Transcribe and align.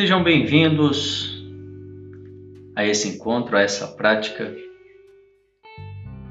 Sejam 0.00 0.24
bem-vindos 0.24 1.44
a 2.74 2.86
esse 2.86 3.06
encontro, 3.06 3.54
a 3.54 3.60
essa 3.60 3.86
prática. 3.86 4.56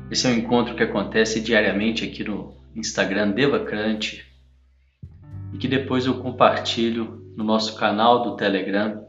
Esse 0.10 0.26
é 0.26 0.32
um 0.32 0.34
encontro 0.34 0.74
que 0.74 0.82
acontece 0.82 1.40
diariamente 1.40 2.04
aqui 2.04 2.24
no 2.24 2.58
Instagram 2.76 3.30
Devacrante 3.30 4.26
e 5.54 5.60
que 5.60 5.68
depois 5.68 6.08
eu 6.08 6.16
compartilho 6.16 7.32
no 7.38 7.44
nosso 7.44 7.76
canal 7.76 8.24
do 8.24 8.36
Telegram 8.36 9.06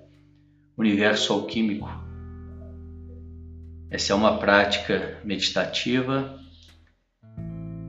Universo 0.76 1.32
Alquímico. 1.32 1.88
Essa 3.90 4.12
é 4.12 4.14
uma 4.14 4.36
prática 4.36 5.22
meditativa 5.24 6.38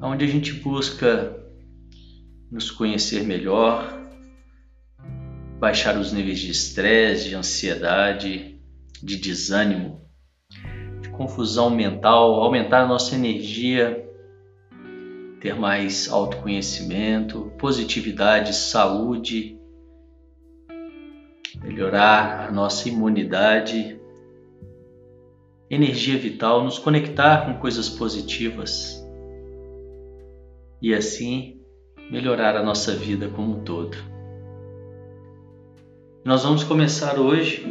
onde 0.01 0.23
a 0.23 0.27
gente 0.29 0.53
busca 0.53 1.35
nos 2.49 2.71
conhecer 2.71 3.25
melhor, 3.25 4.00
baixar 5.61 5.95
os 5.95 6.11
níveis 6.11 6.39
de 6.39 6.49
estresse, 6.49 7.29
de 7.29 7.35
ansiedade, 7.35 8.59
de 8.99 9.15
desânimo, 9.15 10.01
de 11.01 11.09
confusão 11.09 11.69
mental, 11.69 12.41
aumentar 12.41 12.81
a 12.81 12.87
nossa 12.87 13.13
energia, 13.13 14.03
ter 15.39 15.53
mais 15.53 16.11
autoconhecimento, 16.11 17.53
positividade, 17.59 18.55
saúde, 18.55 19.55
melhorar 21.61 22.47
a 22.47 22.51
nossa 22.51 22.89
imunidade, 22.89 24.01
energia 25.69 26.17
vital, 26.17 26.63
nos 26.63 26.79
conectar 26.79 27.45
com 27.45 27.59
coisas 27.59 27.87
positivas 27.87 28.99
e 30.81 30.91
assim 30.91 31.61
melhorar 32.09 32.57
a 32.57 32.63
nossa 32.63 32.95
vida 32.95 33.29
como 33.29 33.57
um 33.57 33.63
todo. 33.63 34.20
Nós 36.23 36.43
vamos 36.43 36.63
começar 36.63 37.17
hoje 37.17 37.65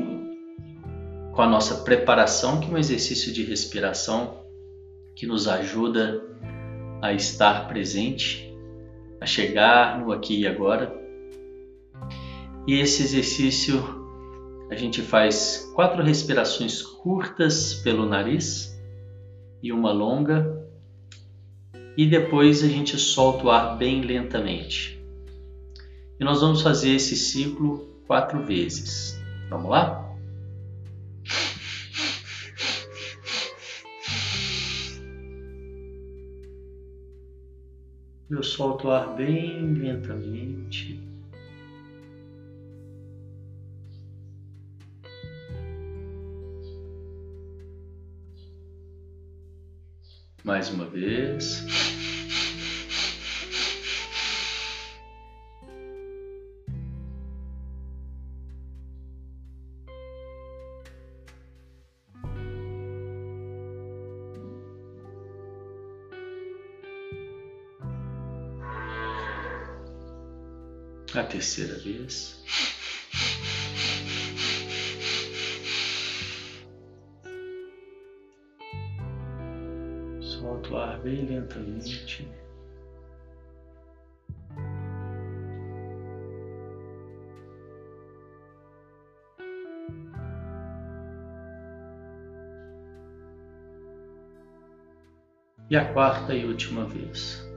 com 1.33 1.41
a 1.41 1.47
nossa 1.47 1.85
preparação, 1.85 2.59
que 2.59 2.69
é 2.69 2.75
um 2.75 2.79
exercício 2.79 3.33
de 3.33 3.45
respiração 3.45 4.41
que 5.15 5.25
nos 5.25 5.47
ajuda 5.47 6.21
a 7.01 7.13
estar 7.13 7.69
presente, 7.69 8.53
a 9.21 9.27
chegar 9.27 10.01
no 10.01 10.11
aqui 10.11 10.41
e 10.41 10.49
agora. 10.49 10.93
E 12.67 12.75
esse 12.75 13.05
exercício 13.05 13.81
a 14.69 14.75
gente 14.75 15.01
faz 15.01 15.71
quatro 15.77 16.03
respirações 16.03 16.83
curtas 16.83 17.75
pelo 17.75 18.05
nariz 18.05 18.77
e 19.63 19.71
uma 19.71 19.93
longa, 19.93 20.69
e 21.97 22.05
depois 22.05 22.65
a 22.65 22.69
gente 22.69 22.99
solta 22.99 23.45
o 23.45 23.51
ar 23.51 23.79
bem 23.79 24.01
lentamente. 24.01 25.01
E 26.19 26.25
nós 26.25 26.41
vamos 26.41 26.63
fazer 26.63 26.91
esse 26.97 27.15
ciclo 27.15 27.90
quatro 28.11 28.45
vezes. 28.45 29.23
Vamos 29.49 29.71
lá? 29.71 30.05
Eu 38.29 38.43
solto 38.43 38.89
o 38.89 38.91
ar 38.91 39.15
bem 39.15 39.75
lentamente. 39.75 41.01
Mais 50.43 50.69
uma 50.71 50.87
vez. 50.87 51.65
A 71.13 71.25
terceira 71.25 71.75
vez. 71.81 72.41
Solta 80.21 80.71
o 80.71 80.77
ar 80.77 81.01
bem 81.01 81.27
lentamente. 81.27 82.29
E 95.69 95.77
a 95.77 95.93
quarta 95.93 96.35
e 96.35 96.45
última 96.45 96.85
vez. 96.85 97.50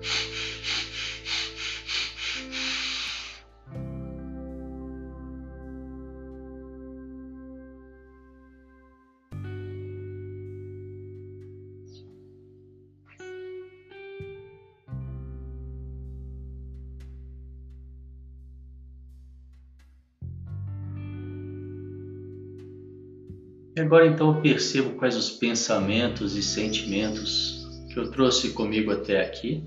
E 23.75 23.81
agora 23.81 24.06
então 24.06 24.35
eu 24.35 24.41
percebo 24.41 24.91
quais 24.91 25.16
os 25.16 25.31
pensamentos 25.31 26.35
e 26.35 26.44
sentimentos 26.44 27.67
que 27.91 27.97
eu 27.97 28.11
trouxe 28.11 28.51
comigo 28.51 28.91
até 28.91 29.22
aqui, 29.22 29.63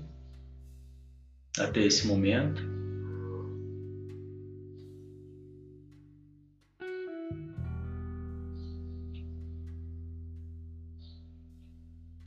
até 1.59 1.81
esse 1.81 2.07
momento. 2.07 2.61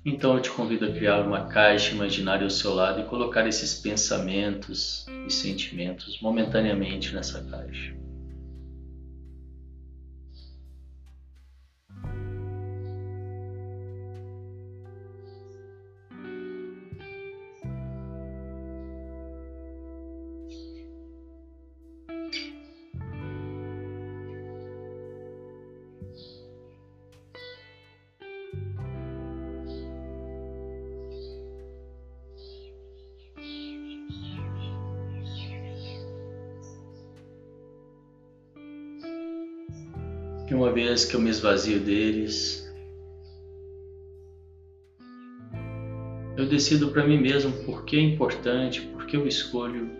Então 0.04 0.34
eu 0.34 0.42
te 0.42 0.50
convido 0.50 0.84
a 0.84 0.92
criar 0.92 1.26
uma 1.26 1.46
caixa 1.46 1.94
imaginária 1.94 2.44
ao 2.44 2.50
seu 2.50 2.74
lado 2.74 3.00
e 3.00 3.04
colocar 3.04 3.46
esses 3.46 3.80
pensamentos 3.80 5.06
e 5.26 5.30
sentimentos 5.32 6.20
momentaneamente 6.20 7.14
nessa 7.14 7.42
caixa. 7.44 8.09
Que 41.08 41.16
eu 41.16 41.20
me 41.20 41.30
esvazio 41.30 41.80
deles, 41.80 42.70
eu 46.36 46.48
decido 46.48 46.90
para 46.90 47.06
mim 47.06 47.18
mesmo 47.18 47.52
por 47.64 47.84
que 47.84 47.96
é 47.96 48.00
importante, 48.00 48.80
por 48.80 49.06
que 49.06 49.16
eu 49.16 49.26
escolho 49.26 49.90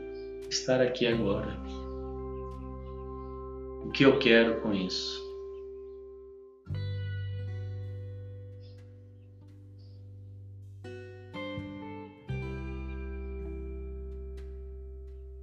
estar 0.49 0.81
aqui 0.81 1.07
agora. 1.07 1.59
O 3.85 3.91
que 3.91 4.05
eu 4.05 4.19
quero 4.19 4.61
com 4.61 4.73
isso? 4.73 5.21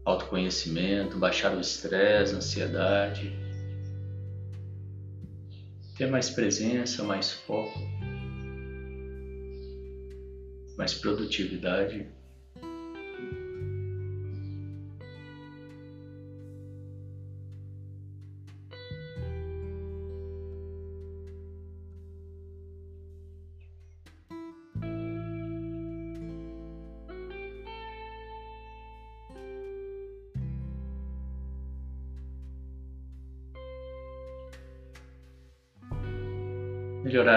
Autoconhecimento, 0.06 1.18
baixar 1.18 1.56
o 1.58 1.60
estresse, 1.60 2.34
ansiedade 2.34 3.47
ter 5.98 6.10
mais 6.10 6.30
presença, 6.30 7.04
mais 7.04 7.32
foco, 7.32 7.80
mais 10.78 10.94
produtividade. 10.94 12.08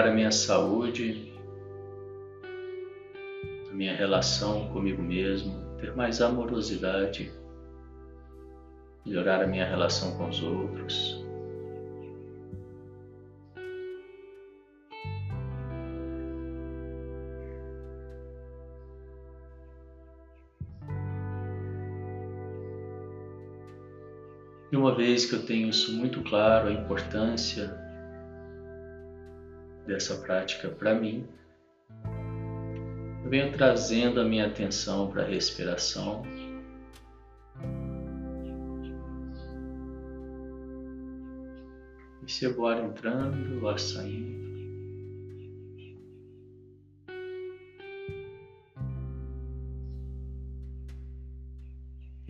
Melhorar 0.01 0.07
a 0.07 0.11
minha 0.11 0.31
saúde, 0.31 1.31
a 3.69 3.73
minha 3.73 3.95
relação 3.95 4.67
comigo 4.69 5.01
mesmo, 5.01 5.53
ter 5.77 5.95
mais 5.95 6.21
amorosidade, 6.21 7.31
melhorar 9.05 9.43
a 9.43 9.47
minha 9.47 9.65
relação 9.65 10.17
com 10.17 10.27
os 10.27 10.41
outros. 10.41 11.23
E 24.71 24.77
uma 24.77 24.95
vez 24.95 25.25
que 25.25 25.35
eu 25.35 25.45
tenho 25.45 25.69
isso 25.69 25.93
muito 25.93 26.21
claro, 26.23 26.69
a 26.69 26.71
importância 26.71 27.90
dessa 29.85 30.15
prática 30.15 30.69
para 30.69 30.93
mim, 30.93 31.27
eu 33.23 33.29
venho 33.29 33.51
trazendo 33.51 34.19
a 34.19 34.25
minha 34.25 34.47
atenção 34.47 35.09
para 35.09 35.23
a 35.23 35.25
respiração. 35.25 36.23
Percebo 42.19 42.61
o 42.61 42.67
ar 42.67 42.83
entrando, 42.83 43.61
o 43.61 43.67
ar 43.67 43.79
saindo. 43.79 44.41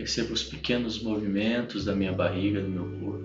Percebo 0.01 0.33
os 0.33 0.44
pequenos 0.44 1.01
movimentos 1.04 1.86
da 1.86 1.94
minha 1.94 2.12
barriga, 2.12 2.59
do 2.59 2.68
meu 2.68 3.00
corpo. 3.00 3.20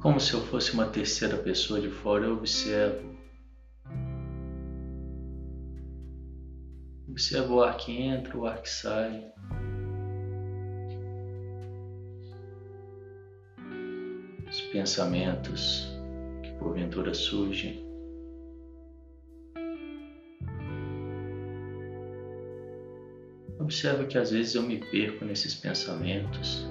Como 0.00 0.20
se 0.20 0.34
eu 0.34 0.40
fosse 0.42 0.72
uma 0.72 0.86
terceira 0.86 1.36
pessoa 1.38 1.80
de 1.80 1.88
fora, 1.88 2.26
eu 2.26 2.34
observo. 2.34 3.16
Observo 7.08 7.54
o 7.54 7.62
ar 7.62 7.76
que 7.78 7.92
entra, 7.92 8.36
o 8.36 8.46
ar 8.46 8.60
que 8.60 8.68
sai. 8.68 9.32
Os 14.48 14.60
pensamentos 14.72 15.88
que 16.42 16.52
porventura 16.58 17.14
surgem. 17.14 17.84
Observo 23.58 24.06
que 24.06 24.18
às 24.18 24.30
vezes 24.30 24.54
eu 24.54 24.62
me 24.62 24.78
perco 24.78 25.24
nesses 25.24 25.54
pensamentos. 25.54 26.64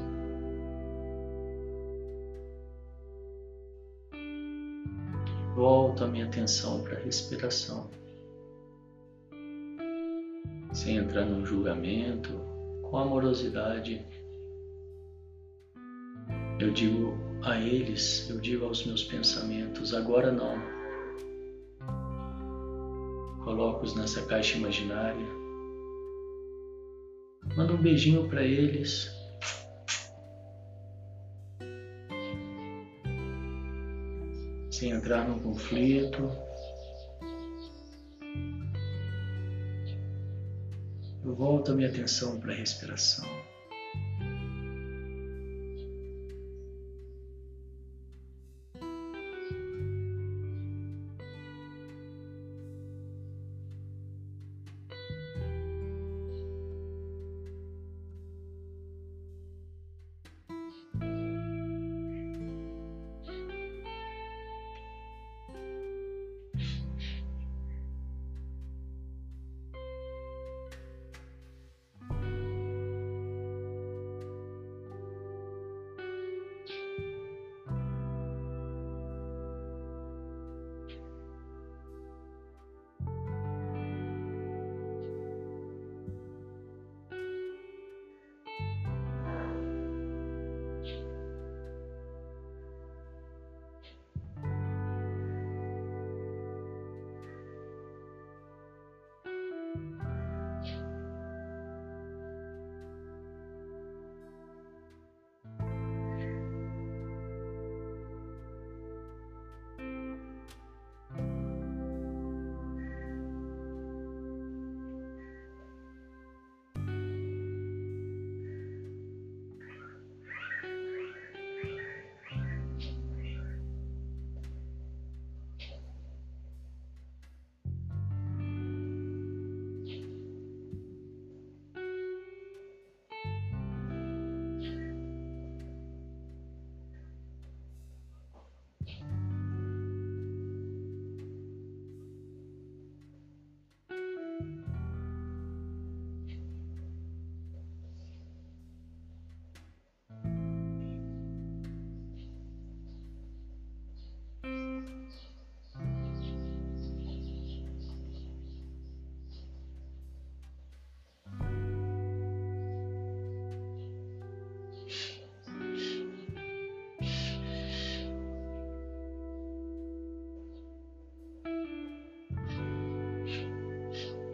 Volto 5.55 6.03
a 6.03 6.07
minha 6.07 6.25
atenção 6.25 6.83
para 6.83 6.97
a 6.97 6.99
respiração, 6.99 7.89
sem 10.73 10.97
entrar 10.97 11.25
num 11.25 11.45
julgamento, 11.45 12.33
com 12.83 12.97
amorosidade. 12.97 14.05
Eu 16.59 16.71
digo 16.71 17.17
a 17.41 17.57
eles, 17.57 18.29
eu 18.29 18.37
digo 18.39 18.65
aos 18.65 18.85
meus 18.85 19.05
pensamentos, 19.05 19.93
agora 19.93 20.29
não. 20.29 20.57
Coloco-os 23.45 23.95
nessa 23.95 24.25
caixa 24.25 24.57
imaginária. 24.57 25.25
Manda 27.55 27.73
um 27.73 27.81
beijinho 27.81 28.27
para 28.27 28.43
eles. 28.43 29.14
Sem 34.75 34.91
entrar 34.91 35.25
num 35.25 35.39
conflito. 35.39 36.29
Eu 41.23 41.33
volto 41.33 41.71
a 41.71 41.75
minha 41.75 41.87
atenção 41.87 42.41
para 42.41 42.51
a 42.51 42.55
respiração. 42.55 43.25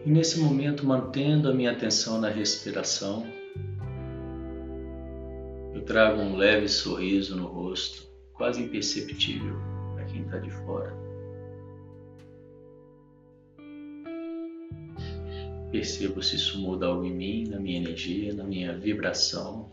E 0.03 0.09
nesse 0.09 0.39
momento, 0.39 0.85
mantendo 0.85 1.49
a 1.49 1.53
minha 1.53 1.71
atenção 1.71 2.19
na 2.19 2.29
respiração, 2.29 3.23
eu 5.75 5.81
trago 5.83 6.19
um 6.19 6.35
leve 6.35 6.67
sorriso 6.67 7.35
no 7.35 7.45
rosto, 7.45 8.09
quase 8.33 8.63
imperceptível 8.63 9.55
para 9.93 10.05
quem 10.05 10.23
está 10.23 10.39
de 10.39 10.49
fora. 10.49 10.91
Percebo 15.71 16.21
se 16.21 16.35
isso 16.35 16.59
muda 16.59 16.87
algo 16.87 17.05
em 17.05 17.13
mim, 17.13 17.47
na 17.47 17.59
minha 17.59 17.77
energia, 17.77 18.33
na 18.33 18.43
minha 18.43 18.75
vibração. 18.77 19.71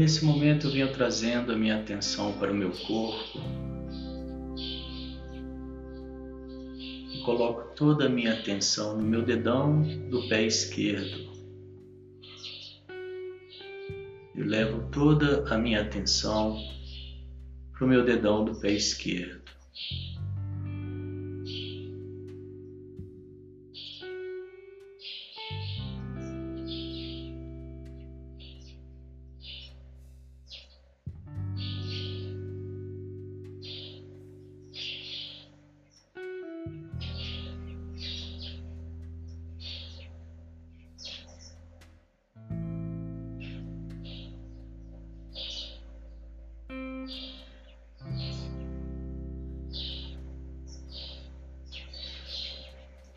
Nesse 0.00 0.24
momento 0.24 0.66
eu 0.66 0.70
venho 0.70 0.90
trazendo 0.94 1.52
a 1.52 1.56
minha 1.56 1.78
atenção 1.78 2.32
para 2.38 2.50
o 2.50 2.54
meu 2.54 2.70
corpo. 2.70 3.38
E 7.12 7.22
coloco 7.22 7.74
toda 7.76 8.06
a 8.06 8.08
minha 8.08 8.32
atenção 8.32 8.96
no 8.96 9.02
meu 9.02 9.22
dedão 9.22 9.82
do 10.08 10.26
pé 10.26 10.44
esquerdo. 10.44 11.30
Eu 14.34 14.46
levo 14.46 14.88
toda 14.90 15.46
a 15.54 15.58
minha 15.58 15.82
atenção 15.82 16.56
para 17.72 17.84
o 17.84 17.88
meu 17.88 18.02
dedão 18.02 18.42
do 18.42 18.58
pé 18.58 18.72
esquerdo. 18.72 19.39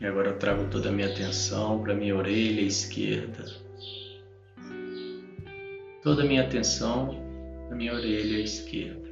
E 0.04 0.06
agora 0.06 0.28
eu 0.28 0.38
trago 0.38 0.68
toda 0.70 0.90
a 0.90 0.92
minha 0.92 1.06
atenção 1.06 1.82
para 1.82 1.94
minha 1.94 2.14
orelha 2.14 2.60
esquerda. 2.60 3.46
Toda 6.02 6.22
a 6.22 6.26
minha 6.26 6.42
atenção 6.42 7.18
na 7.70 7.74
minha 7.74 7.94
orelha 7.94 8.38
esquerda. 8.38 9.03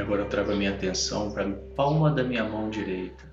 Agora 0.00 0.22
eu 0.22 0.28
trago 0.28 0.52
a 0.52 0.56
minha 0.56 0.70
atenção 0.70 1.30
para 1.30 1.46
a 1.46 1.52
palma 1.76 2.10
da 2.10 2.24
minha 2.24 2.44
mão 2.44 2.70
direita. 2.70 3.29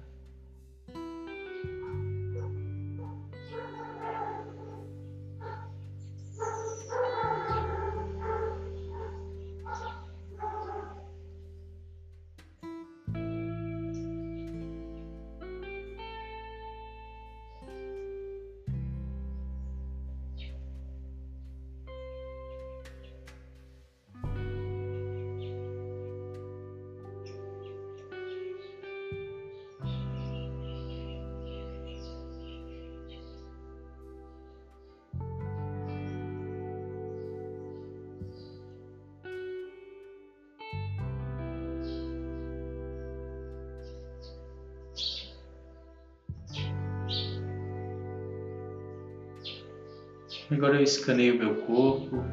Agora 50.50 50.78
eu 50.78 50.84
escaneio 50.84 51.38
meu 51.38 51.56
corpo 51.64 52.24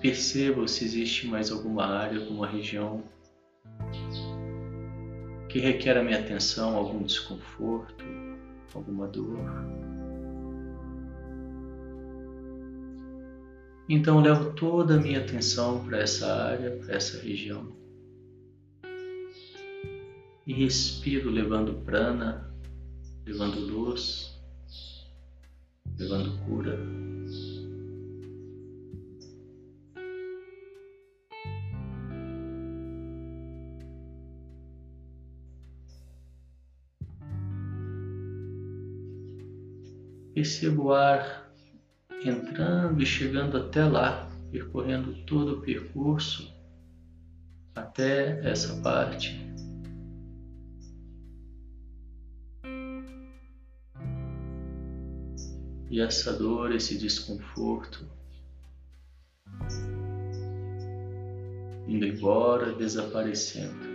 percebo 0.00 0.68
se 0.68 0.84
existe 0.84 1.26
mais 1.26 1.50
alguma 1.50 1.86
área, 1.86 2.20
alguma 2.20 2.46
região 2.46 3.02
que 5.48 5.58
requer 5.58 5.96
a 5.96 6.04
minha 6.04 6.20
atenção, 6.20 6.76
algum 6.76 7.02
desconforto, 7.02 8.04
alguma 8.74 9.08
dor. 9.08 9.38
Então 13.88 14.20
levo 14.20 14.52
toda 14.52 14.96
a 14.96 15.00
minha 15.00 15.20
atenção 15.20 15.84
para 15.86 16.00
essa 16.00 16.30
área, 16.30 16.76
para 16.76 16.94
essa 16.94 17.20
região. 17.20 17.74
E 20.46 20.52
respiro 20.52 21.30
levando 21.30 21.82
prana, 21.82 22.54
levando 23.24 23.58
luz 23.58 24.33
levando 25.98 26.38
cura. 26.44 26.78
Percebo 40.34 40.84
o 40.84 40.92
ar 40.92 41.50
entrando 42.24 43.02
e 43.02 43.06
chegando 43.06 43.56
até 43.56 43.84
lá, 43.84 44.28
percorrendo 44.50 45.14
todo 45.24 45.58
o 45.58 45.60
percurso 45.60 46.52
até 47.74 48.40
essa 48.48 48.80
parte 48.82 49.53
e 55.94 56.00
essa 56.00 56.32
dor, 56.32 56.74
esse 56.74 56.98
desconforto 56.98 58.04
indo 61.86 62.04
embora, 62.04 62.72
desaparecendo. 62.72 63.93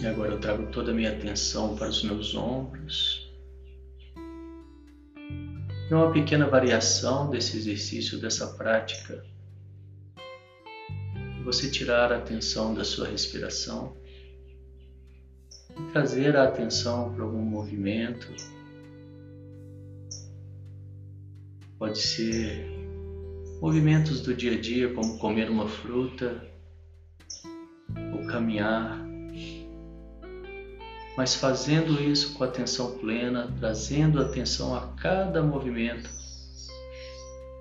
E 0.00 0.06
agora 0.06 0.32
eu 0.32 0.40
trago 0.40 0.70
toda 0.70 0.92
a 0.92 0.94
minha 0.94 1.10
atenção 1.10 1.74
para 1.76 1.88
os 1.88 2.02
meus 2.02 2.34
ombros. 2.34 3.28
E 5.90 5.94
uma 5.94 6.12
pequena 6.12 6.46
variação 6.46 7.30
desse 7.30 7.56
exercício, 7.56 8.18
dessa 8.18 8.46
prática. 8.56 9.24
Você 11.44 11.70
tirar 11.70 12.12
a 12.12 12.18
atenção 12.18 12.74
da 12.74 12.84
sua 12.84 13.08
respiração 13.08 13.96
trazer 15.92 16.36
a 16.36 16.44
atenção 16.44 17.12
para 17.12 17.24
algum 17.24 17.40
movimento. 17.40 18.28
Pode 21.78 21.98
ser 21.98 22.66
movimentos 23.60 24.20
do 24.20 24.34
dia 24.34 24.52
a 24.52 24.60
dia, 24.60 24.92
como 24.92 25.18
comer 25.18 25.48
uma 25.48 25.68
fruta 25.68 26.47
caminhar, 28.28 29.04
mas 31.16 31.34
fazendo 31.34 32.00
isso 32.00 32.34
com 32.34 32.44
atenção 32.44 32.98
plena, 32.98 33.52
trazendo 33.58 34.20
atenção 34.20 34.74
a 34.76 34.88
cada 34.96 35.42
movimento, 35.42 36.08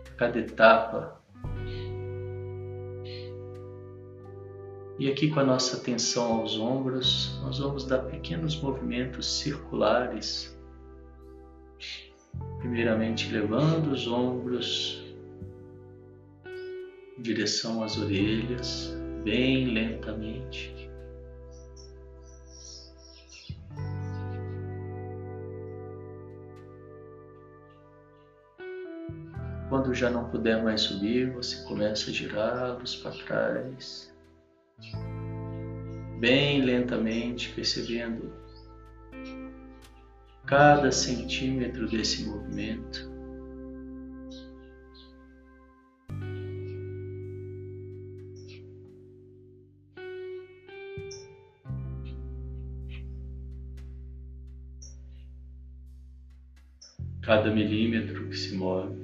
a 0.08 0.18
cada 0.18 0.40
etapa 0.40 1.18
E 5.00 5.12
aqui 5.12 5.30
com 5.30 5.40
a 5.40 5.44
nossa 5.44 5.78
atenção 5.78 6.40
aos 6.40 6.58
ombros, 6.58 7.40
nós 7.44 7.60
vamos 7.60 7.86
dar 7.86 8.00
pequenos 8.00 8.60
movimentos 8.60 9.40
circulares. 9.40 10.58
Primeiramente 12.58 13.32
levando 13.32 13.92
os 13.92 14.08
ombros 14.08 15.00
em 17.16 17.22
direção 17.22 17.84
às 17.84 17.96
orelhas, 17.96 18.92
bem 19.28 19.66
lentamente. 19.66 20.90
Quando 29.68 29.94
já 29.94 30.10
não 30.10 30.30
puder 30.30 30.64
mais 30.64 30.80
subir, 30.80 31.34
você 31.34 31.62
começa 31.66 32.10
a 32.10 32.14
girá-los 32.14 32.96
para 32.96 33.12
trás 33.12 34.16
bem 36.22 36.62
lentamente, 36.62 37.50
percebendo 37.50 38.32
cada 40.46 40.90
centímetro 40.90 41.86
desse 41.90 42.24
movimento. 42.24 43.17
Cada 57.28 57.54
milímetro 57.54 58.30
que 58.30 58.38
se 58.38 58.56
move. 58.56 58.96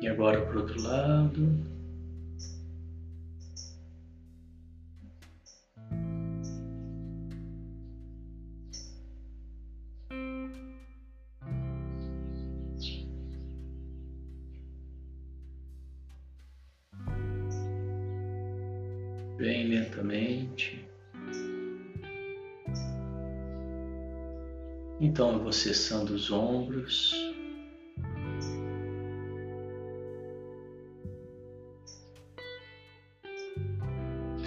E 0.00 0.08
agora 0.08 0.40
para 0.40 0.56
o 0.56 0.60
outro 0.62 0.82
lado. 0.82 1.69
Bem 19.40 19.68
lentamente. 19.68 20.86
Então 25.00 25.32
eu 25.32 25.42
vou 25.42 25.50
cessando 25.50 26.12
os 26.14 26.30
ombros. 26.30 27.14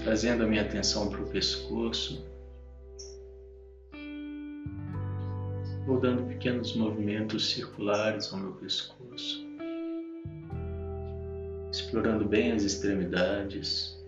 trazendo 0.04 0.44
a 0.44 0.48
minha 0.48 0.62
atenção 0.62 1.10
para 1.10 1.22
o 1.22 1.30
pescoço. 1.30 2.24
Vou 5.88 6.00
dando 6.00 6.28
pequenos 6.28 6.76
movimentos 6.76 7.52
circulares 7.52 8.32
ao 8.32 8.40
meu 8.40 8.52
pescoço, 8.52 9.48
explorando 11.72 12.26
bem 12.26 12.52
as 12.52 12.64
extremidades. 12.64 14.03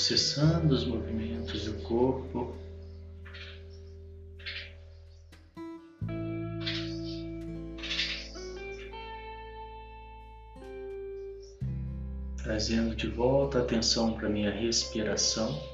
Cessando 0.00 0.74
os 0.74 0.84
movimentos 0.84 1.66
do 1.66 1.74
corpo. 1.82 2.56
Trazendo 12.42 12.96
de 12.96 13.06
volta 13.06 13.58
a 13.58 13.62
atenção 13.62 14.14
para 14.14 14.28
minha 14.28 14.50
respiração. 14.50 15.69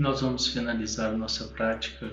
Nós 0.00 0.20
vamos 0.20 0.48
finalizar 0.48 1.16
nossa 1.16 1.48
prática 1.48 2.10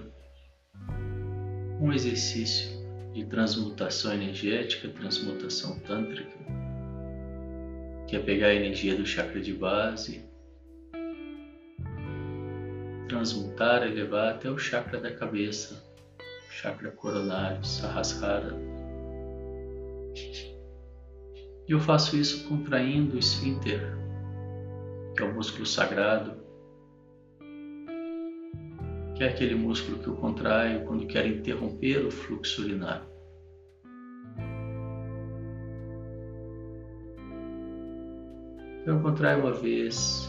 um 1.79 1.91
exercício 1.91 2.69
de 3.11 3.25
transmutação 3.25 4.13
energética, 4.13 4.87
transmutação 4.89 5.79
tântrica, 5.79 6.37
que 8.07 8.15
é 8.15 8.19
pegar 8.19 8.47
a 8.47 8.53
energia 8.53 8.95
do 8.95 9.05
chakra 9.05 9.41
de 9.41 9.53
base, 9.53 10.23
transmutar, 13.09 13.83
elevar 13.83 14.35
até 14.35 14.49
o 14.49 14.59
chakra 14.59 14.99
da 14.99 15.11
cabeça, 15.11 15.83
chakra 16.51 16.91
coronário, 16.91 17.65
Sahasrara. 17.65 18.55
E 21.67 21.71
eu 21.71 21.79
faço 21.79 22.15
isso 22.15 22.47
contraindo 22.47 23.15
o 23.15 23.19
esfíncter, 23.19 23.97
que 25.15 25.23
é 25.23 25.25
o 25.25 25.33
músculo 25.33 25.65
sagrado, 25.65 26.40
que 29.21 29.25
é 29.25 29.29
aquele 29.29 29.53
músculo 29.53 29.99
que 29.99 30.07
eu 30.07 30.15
contraio 30.15 30.83
quando 30.85 31.05
quero 31.05 31.27
interromper 31.27 32.03
o 32.03 32.09
fluxo 32.09 32.63
urinário. 32.63 33.05
Eu 38.83 38.99
contraio 38.99 39.41
uma 39.41 39.53
vez, 39.53 40.27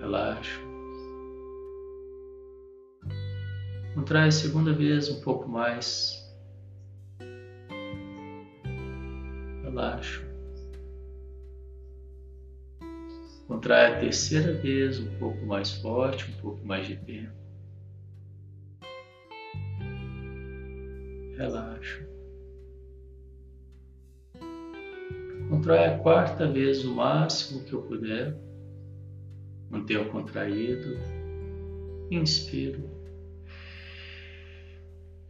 relaxo. 0.00 0.62
Contrai 3.94 4.28
a 4.28 4.32
segunda 4.32 4.72
vez 4.72 5.10
um 5.10 5.20
pouco 5.20 5.46
mais. 5.46 6.16
Relaxo. 9.62 10.31
Contrai 13.52 13.92
a 13.92 14.00
terceira 14.00 14.54
vez 14.54 14.98
um 14.98 15.18
pouco 15.18 15.44
mais 15.44 15.72
forte, 15.72 16.24
um 16.30 16.40
pouco 16.40 16.64
mais 16.64 16.86
de 16.86 16.96
tempo. 16.96 17.34
Relaxo. 21.36 22.02
Contrai 25.50 25.84
a 25.84 25.98
quarta 25.98 26.50
vez 26.50 26.82
o 26.86 26.94
máximo 26.94 27.62
que 27.64 27.74
eu 27.74 27.82
puder. 27.82 28.34
Mantenha 29.68 30.06
contraído. 30.06 30.96
Inspiro. 32.10 32.88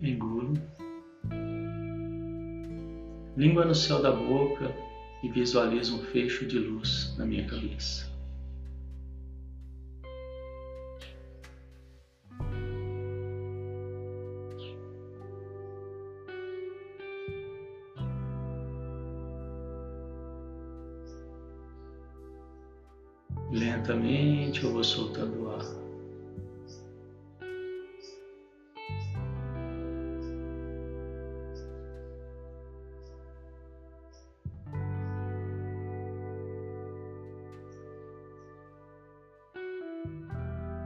Engulo. 0.00 0.54
Língua 3.36 3.64
no 3.64 3.74
céu 3.74 4.00
da 4.00 4.12
boca 4.12 4.72
e 5.24 5.28
visualizo 5.28 5.96
um 5.96 6.04
fecho 6.04 6.46
de 6.46 6.60
luz 6.60 7.16
na 7.18 7.26
minha 7.26 7.44
cabeça. 7.48 8.11
Vou 24.62 24.84
soltando 24.84 25.50
ar. 25.50 25.64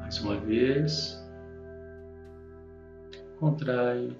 Mais 0.01 0.21
uma 0.21 0.41
vez, 0.41 1.23
contrai, 3.39 4.17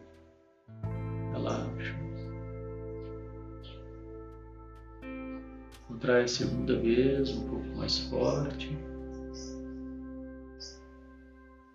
relaxa. 1.33 1.97
Contrai 5.89 6.25
a 6.25 6.29
segunda 6.29 6.79
vez, 6.79 7.31
um 7.31 7.49
pouco 7.49 7.67
mais 7.79 7.99
forte. 8.01 8.96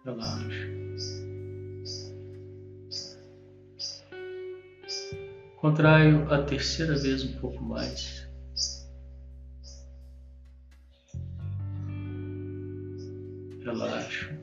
Relaxa. 0.04 0.68
Contraio 5.58 6.28
a 6.34 6.42
terceira 6.42 6.98
vez 6.98 7.24
um 7.24 7.40
pouco 7.40 7.64
mais. 7.64 8.28
Relaxa. 13.64 14.36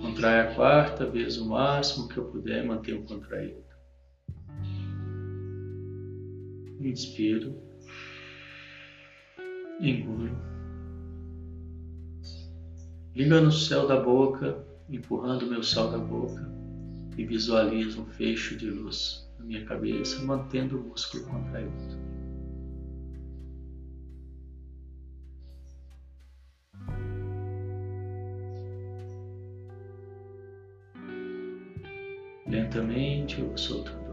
Contrai 0.00 0.40
a 0.40 0.54
quarta 0.54 1.04
vez 1.04 1.36
o 1.36 1.46
máximo 1.46 2.08
que 2.08 2.16
eu 2.16 2.30
puder, 2.30 2.64
mantenho 2.64 3.04
contraído. 3.04 3.62
Inspiro. 6.80 7.60
Engulo. 9.78 10.59
Liga 13.14 13.40
no 13.40 13.50
céu 13.50 13.88
da 13.88 13.98
boca, 13.98 14.64
empurrando 14.88 15.46
meu 15.46 15.64
céu 15.64 15.90
da 15.90 15.98
boca 15.98 16.48
e 17.18 17.24
visualizo 17.24 18.02
um 18.02 18.06
fecho 18.06 18.56
de 18.56 18.70
luz 18.70 19.28
na 19.36 19.44
minha 19.44 19.64
cabeça, 19.64 20.22
mantendo 20.22 20.78
o 20.78 20.84
músculo 20.84 21.24
contraído. 21.24 21.98
Lentamente 32.46 33.40
eu 33.40 33.48
vou 33.48 33.58
soltando 33.58 34.09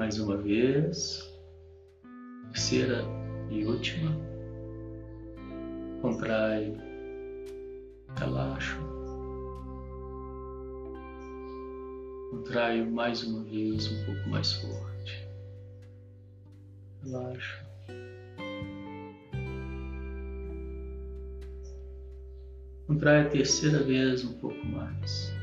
mais 0.00 0.18
uma 0.18 0.34
vez, 0.38 1.30
terceira 2.52 3.04
e 3.50 3.66
última. 3.66 4.10
Contrai, 6.00 6.74
relaxo. 8.16 8.78
Contraio 12.30 12.90
mais 12.90 13.22
uma 13.24 13.44
vez, 13.44 13.92
um 13.92 14.04
pouco 14.06 14.30
mais 14.30 14.54
forte. 14.54 15.28
Relaxo. 17.04 17.62
Contrai 22.86 23.20
a 23.20 23.28
terceira 23.28 23.82
vez 23.82 24.24
um 24.24 24.32
pouco 24.38 24.64
mais. 24.64 25.39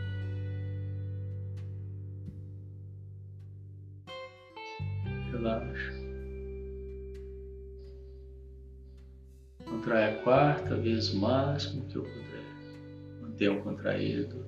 Quarta 10.98 11.02
vez 11.02 11.14
o 11.14 11.20
máximo 11.20 11.86
que 11.86 11.96
eu 11.96 12.04
puder. 12.04 13.52
O 13.52 13.62
contraído. 13.62 14.46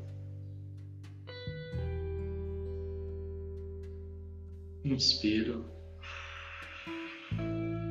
Inspiro. 4.83 5.65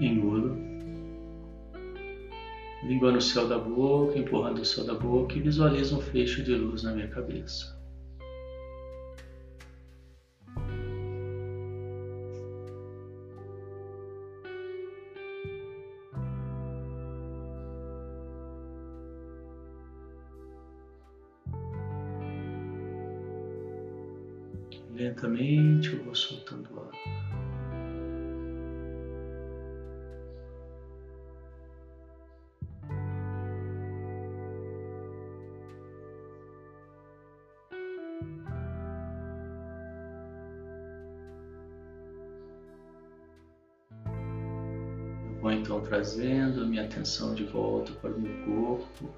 Engulo. 0.01 0.57
Língua 2.85 3.13
no 3.13 3.21
céu 3.21 3.49
da 3.49 3.59
boca, 3.59 4.19
empurrando 4.19 4.61
o 4.61 4.65
céu 4.65 4.85
da 4.85 4.95
boca 4.95 5.37
e 5.37 5.41
visualizo 5.41 5.99
um 5.99 6.01
fecho 6.01 6.43
de 6.43 6.55
luz 6.55 6.83
na 6.83 6.93
minha 6.93 7.09
cabeça. 7.09 7.78
Lentamente 25.19 25.97
eu 25.97 26.05
vou 26.05 26.15
soltando 26.15 26.69
o 26.73 26.81
ar. 26.81 26.93
Vou 45.41 45.51
então 45.51 45.81
trazendo 45.81 46.65
minha 46.65 46.85
atenção 46.85 47.35
de 47.35 47.43
volta 47.43 47.91
para 47.95 48.11
o 48.11 48.21
meu 48.21 48.45
corpo. 48.45 49.13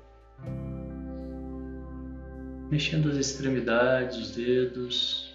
mexendo 2.70 3.10
as 3.10 3.16
extremidades, 3.16 4.16
os 4.16 4.30
dedos, 4.30 5.29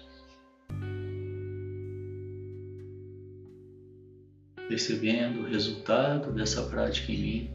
percebendo 4.68 5.40
o 5.40 5.46
resultado 5.46 6.32
dessa 6.32 6.62
prática 6.62 7.12
em 7.12 7.20
mim. 7.20 7.50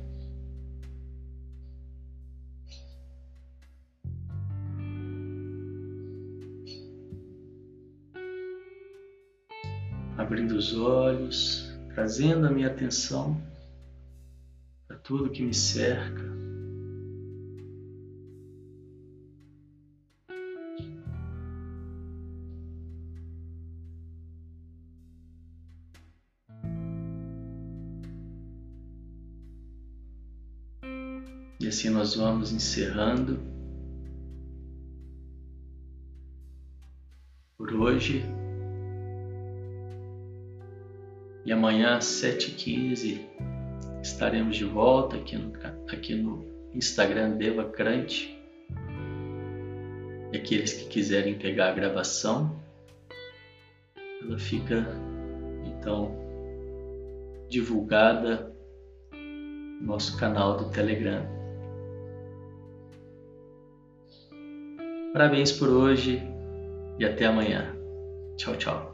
Abrindo 10.18 10.56
os 10.56 10.78
olhos, 10.78 11.72
trazendo 11.94 12.48
a 12.48 12.52
minha 12.52 12.68
atenção 12.68 13.42
para 14.88 14.98
tudo 14.98 15.30
que 15.30 15.42
me 15.42 15.54
cerca. 15.54 16.31
Assim 31.72 31.90
nós 31.90 32.16
vamos 32.16 32.52
encerrando 32.52 33.40
por 37.58 37.74
hoje. 37.74 38.26
E 41.46 41.52
amanhã 41.52 41.96
às 41.96 42.06
7h15 42.06 43.22
estaremos 44.02 44.58
de 44.58 44.66
volta 44.66 45.16
aqui 45.16 45.38
no, 45.38 45.54
aqui 45.88 46.14
no 46.14 46.46
Instagram. 46.76 47.38
E 50.34 50.38
aqueles 50.38 50.74
que 50.74 50.90
quiserem 50.90 51.38
pegar 51.38 51.70
a 51.70 51.74
gravação, 51.74 52.62
ela 54.22 54.38
fica 54.38 54.86
então 55.66 56.14
divulgada 57.50 58.54
no 59.14 59.88
nosso 59.88 60.18
canal 60.18 60.58
do 60.58 60.70
Telegram. 60.70 61.41
Parabéns 65.14 65.52
por 65.52 65.70
hoje 65.70 66.22
e 66.98 67.06
até 67.06 67.26
amanhã. 67.26 67.76
Tchau, 68.38 68.56
tchau. 68.56 68.91